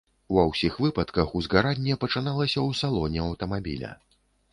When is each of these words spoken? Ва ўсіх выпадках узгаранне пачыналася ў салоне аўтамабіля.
Ва 0.35 0.43
ўсіх 0.51 0.77
выпадках 0.85 1.33
узгаранне 1.39 1.97
пачыналася 2.05 2.53
ў 2.53 2.69
салоне 2.81 3.19
аўтамабіля. 3.27 3.91